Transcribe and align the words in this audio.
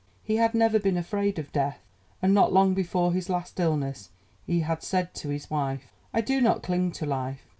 He 0.23 0.37
had 0.37 0.55
never 0.55 0.79
been 0.79 0.97
afraid 0.97 1.37
of 1.37 1.51
death, 1.51 1.77
and 2.23 2.33
not 2.33 2.51
long 2.51 2.73
before 2.73 3.13
his 3.13 3.29
last 3.29 3.59
illness 3.59 4.09
he 4.47 4.61
had 4.61 4.81
said 4.81 5.13
to 5.13 5.29
his 5.29 5.51
wife: 5.51 5.93
"I 6.11 6.21
do 6.21 6.41
not 6.41 6.63
cling 6.63 6.91
to 6.93 7.05
life. 7.05 7.41